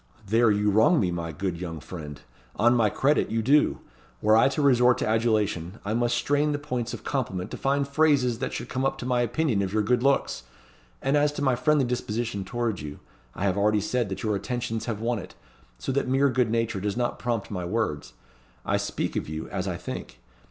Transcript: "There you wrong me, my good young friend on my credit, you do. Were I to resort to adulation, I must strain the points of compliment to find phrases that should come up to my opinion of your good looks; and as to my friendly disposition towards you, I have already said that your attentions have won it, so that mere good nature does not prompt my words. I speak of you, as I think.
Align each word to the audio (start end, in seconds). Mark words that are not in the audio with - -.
"There 0.25 0.49
you 0.49 0.71
wrong 0.71 0.99
me, 0.99 1.11
my 1.11 1.31
good 1.31 1.59
young 1.61 1.79
friend 1.79 2.19
on 2.55 2.73
my 2.73 2.89
credit, 2.89 3.29
you 3.29 3.43
do. 3.43 3.81
Were 4.19 4.35
I 4.35 4.47
to 4.49 4.59
resort 4.63 4.97
to 4.97 5.07
adulation, 5.07 5.77
I 5.85 5.93
must 5.93 6.15
strain 6.15 6.53
the 6.53 6.57
points 6.57 6.91
of 6.95 7.03
compliment 7.03 7.51
to 7.51 7.57
find 7.57 7.87
phrases 7.87 8.39
that 8.39 8.51
should 8.51 8.67
come 8.67 8.83
up 8.83 8.97
to 8.97 9.05
my 9.05 9.21
opinion 9.21 9.61
of 9.61 9.71
your 9.71 9.83
good 9.83 10.01
looks; 10.01 10.41
and 11.03 11.15
as 11.15 11.31
to 11.33 11.43
my 11.43 11.55
friendly 11.55 11.85
disposition 11.85 12.43
towards 12.43 12.81
you, 12.81 12.99
I 13.35 13.43
have 13.43 13.59
already 13.59 13.79
said 13.79 14.09
that 14.09 14.23
your 14.23 14.35
attentions 14.35 14.85
have 14.85 15.01
won 15.01 15.19
it, 15.19 15.35
so 15.77 15.91
that 15.91 16.07
mere 16.07 16.29
good 16.31 16.49
nature 16.49 16.79
does 16.79 16.97
not 16.97 17.19
prompt 17.19 17.51
my 17.51 17.63
words. 17.63 18.13
I 18.65 18.77
speak 18.77 19.15
of 19.15 19.29
you, 19.29 19.49
as 19.49 19.67
I 19.67 19.77
think. 19.77 20.17